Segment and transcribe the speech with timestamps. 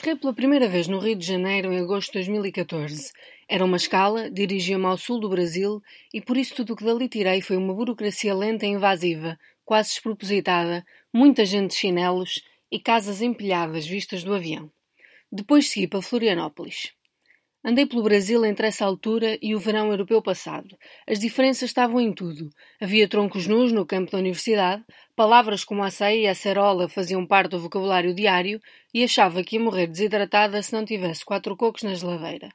[0.00, 3.12] Aterrei pela primeira vez no Rio de Janeiro em agosto de 2014.
[3.46, 7.06] Era uma escala, dirigia-me ao sul do Brasil e por isso tudo o que dali
[7.06, 12.42] tirei foi uma burocracia lenta e invasiva, quase despropositada, muita gente de chinelos
[12.72, 14.72] e casas empilhadas vistas do avião.
[15.30, 16.94] Depois segui para Florianópolis.
[17.62, 20.74] Andei pelo Brasil entre essa altura e o verão europeu passado.
[21.06, 22.48] As diferenças estavam em tudo.
[22.80, 24.82] Havia troncos nus no campo da universidade,
[25.14, 28.62] palavras como açaí e acerola faziam parte do vocabulário diário
[28.94, 32.48] e achava que ia morrer desidratada se não tivesse quatro cocos na geladeira.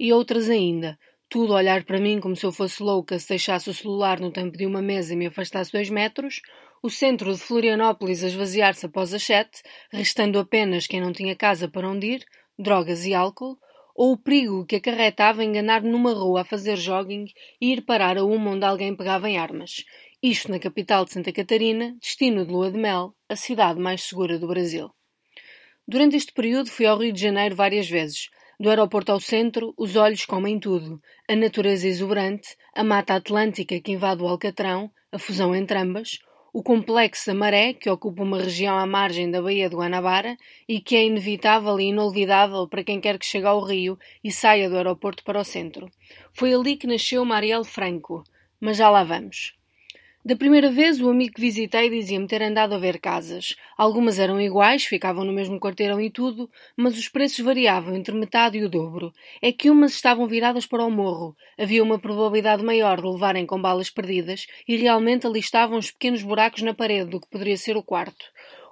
[0.00, 3.68] E outras ainda, tudo a olhar para mim como se eu fosse louca se deixasse
[3.68, 6.40] o celular no tampo de uma mesa e me afastasse dois metros,
[6.82, 11.68] o centro de Florianópolis a esvaziar-se após as sete, restando apenas quem não tinha casa
[11.68, 12.24] para onde ir,
[12.58, 13.58] drogas e álcool,
[13.96, 17.26] ou o perigo que acarretava enganar-me numa rua a fazer jogging
[17.60, 19.84] e ir parar a uma onde alguém pegava em armas.
[20.22, 24.38] Isto na capital de Santa Catarina, destino de lua de mel, a cidade mais segura
[24.38, 24.90] do Brasil.
[25.88, 28.28] Durante este período fui ao Rio de Janeiro várias vezes.
[28.58, 31.00] Do aeroporto ao centro, os olhos comem tudo.
[31.28, 36.18] A natureza exuberante, a mata atlântica que invade o Alcatrão, a fusão entre ambas,
[36.58, 40.80] o complexo da Maré, que ocupa uma região à margem da Baía de Guanabara e
[40.80, 44.76] que é inevitável e inolvidável para quem quer que chegue ao Rio e saia do
[44.78, 45.90] aeroporto para o centro.
[46.32, 48.24] Foi ali que nasceu Marielle Franco.
[48.58, 49.55] Mas já lá vamos.
[50.26, 53.54] Da primeira vez, o amigo que visitei dizia-me ter andado a ver casas.
[53.78, 58.58] Algumas eram iguais, ficavam no mesmo quarteirão e tudo, mas os preços variavam entre metade
[58.58, 59.14] e o dobro.
[59.40, 61.36] É que umas estavam viradas para o morro.
[61.56, 66.24] Havia uma probabilidade maior de levarem com balas perdidas e realmente ali estavam os pequenos
[66.24, 68.24] buracos na parede do que poderia ser o quarto.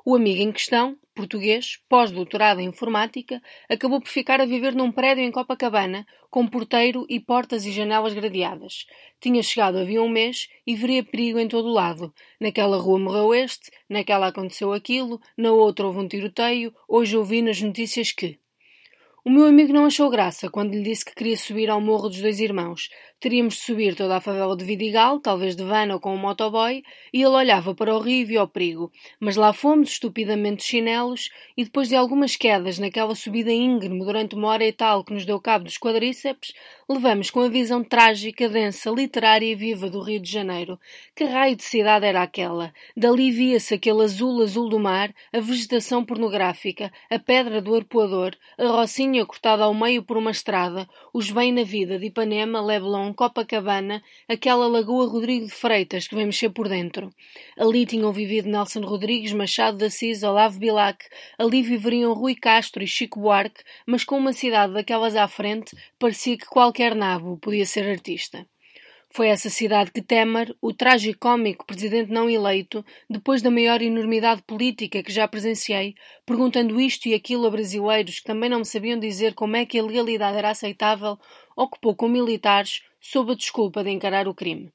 [0.07, 5.25] O amigo em questão, português, pós-doutorado em informática, acabou por ficar a viver num prédio
[5.25, 8.85] em Copacabana, com porteiro e portas e janelas gradeadas.
[9.19, 12.13] Tinha chegado havia um mês e veria perigo em todo o lado.
[12.39, 17.63] Naquela rua morreu este, naquela aconteceu aquilo, na outra houve um tiroteio, hoje ouvi nas
[17.63, 18.39] notícias que.
[19.27, 22.21] O meu amigo não achou graça quando lhe disse que queria subir ao Morro dos
[22.21, 22.91] Dois Irmãos.
[23.19, 26.83] Teríamos de subir toda a favela de Vidigal, talvez de van ou com um motoboy,
[27.11, 28.93] e ele olhava para o rio e via o perigo.
[29.19, 34.49] Mas lá fomos, estupidamente chinelos, e depois de algumas quedas naquela subida íngreme durante uma
[34.49, 36.53] hora e tal que nos deu cabo dos quadríceps,
[36.87, 40.79] levamos com a visão trágica, densa, literária e viva do Rio de Janeiro.
[41.17, 42.75] Que raio de cidade era aquela?
[42.95, 48.67] Dali via-se aquele azul azul do mar, a vegetação pornográfica, a pedra do arpoador, a
[48.67, 54.03] rocinha cortada ao meio por uma estrada, os bem na vida de Ipanema, Leblon, Copacabana,
[54.27, 57.11] aquela lagoa Rodrigo de Freitas que vem mexer por dentro.
[57.59, 61.05] Ali tinham vivido Nelson Rodrigues, Machado de Assis, Olavo Bilac,
[61.39, 66.39] ali viveriam Rui Castro e Chico Buarque, mas com uma cidade daquelas à frente, parecia
[66.39, 68.47] que qualquer nabo podia ser artista.
[69.17, 75.05] Foi essa cidade que Temer, o tragicómico presidente não eleito, depois da maior enormidade política
[75.05, 75.95] que já presenciei,
[76.27, 79.79] perguntando isto e aquilo a brasileiros que também não me sabiam dizer como é que
[79.79, 81.17] a legalidade era aceitável,
[81.57, 84.73] ocupou com militares sob a desculpa de encarar o crime.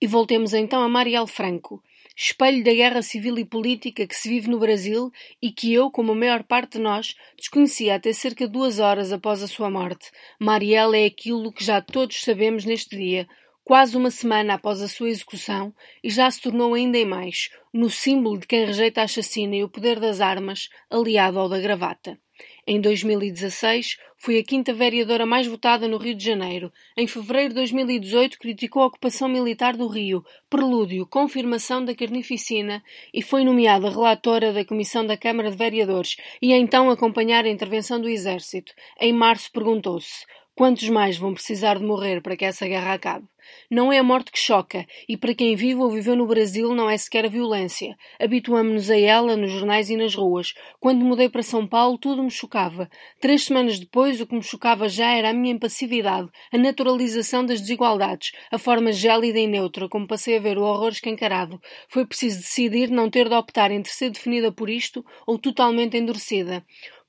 [0.00, 1.82] E voltemos então a Marielle Franco,
[2.16, 5.10] espelho da guerra civil e política que se vive no Brasil
[5.42, 9.12] e que eu, como a maior parte de nós, desconhecia até cerca de duas horas
[9.12, 10.10] após a sua morte.
[10.38, 13.26] Marielle é aquilo que já todos sabemos neste dia,
[13.64, 17.90] quase uma semana após a sua execução, e já se tornou ainda em mais, no
[17.90, 22.18] símbolo de quem rejeita a chacina e o poder das armas, aliado ao da gravata.
[22.66, 26.72] Em 2016, foi a quinta vereadora mais votada no Rio de Janeiro.
[26.96, 32.82] Em fevereiro de 2018, criticou a ocupação militar do Rio, prelúdio, confirmação da carnificina,
[33.12, 38.00] e foi nomeada relatora da Comissão da Câmara de Vereadores, e então acompanhar a intervenção
[38.00, 38.72] do Exército.
[38.98, 43.26] Em março perguntou-se: quantos mais vão precisar de morrer para que essa guerra acabe?
[43.70, 46.88] Não é a morte que choca, e para quem vive ou viveu no Brasil não
[46.88, 47.96] é sequer a violência.
[48.20, 50.54] Habituamo-nos a ela nos jornais e nas ruas.
[50.80, 52.88] Quando mudei para São Paulo, tudo me chocava.
[53.20, 57.60] Três semanas depois, o que me chocava já era a minha impassividade, a naturalização das
[57.60, 61.60] desigualdades, a forma gélida e neutra como passei a ver o horror escancarado.
[61.88, 66.64] Foi preciso decidir não ter de optar entre ser definida por isto ou totalmente endurecida.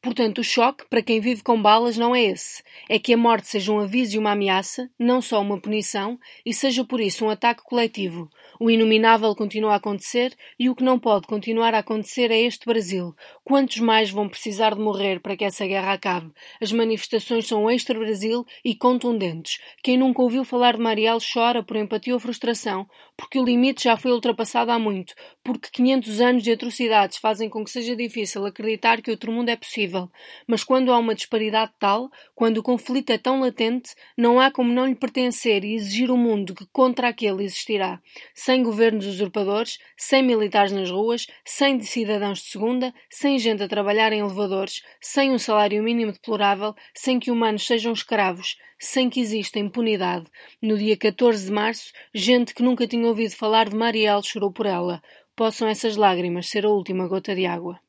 [0.06, 2.62] Portanto, o choque, para quem vive com balas, não é esse.
[2.88, 6.54] É que a morte seja um aviso e uma ameaça, não só uma punição, e
[6.54, 8.30] seja por isso um ataque coletivo.
[8.58, 12.66] O inominável continua a acontecer e o que não pode continuar a acontecer é este
[12.66, 13.14] Brasil.
[13.44, 16.32] Quantos mais vão precisar de morrer para que essa guerra acabe?
[16.62, 19.60] As manifestações são extra-Brasil e contundentes.
[19.84, 22.88] Quem nunca ouviu falar de Marielle chora por empatia ou frustração,
[23.18, 25.14] porque o limite já foi ultrapassado há muito,
[25.44, 29.56] porque 500 anos de atrocidades fazem com que seja difícil acreditar que outro mundo é
[29.58, 30.10] possível.
[30.48, 34.72] Mas quando há uma disparidade tal, quando o conflito é tão latente, não há como
[34.72, 38.02] não lhe pertencer e exigir o um mundo que contra aquele existirá
[38.46, 44.14] sem governos usurpadores, sem militares nas ruas, sem cidadãos de segunda, sem gente a trabalhar
[44.14, 49.58] em elevadores, sem um salário mínimo deplorável, sem que humanos sejam escravos, sem que exista
[49.58, 50.28] impunidade.
[50.62, 54.68] No dia 14 de março, gente que nunca tinha ouvido falar de Marielle chorou por
[54.68, 55.02] ela.
[55.36, 57.80] Possam essas lágrimas ser a última gota de água.